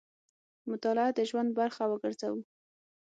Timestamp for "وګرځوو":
1.87-2.39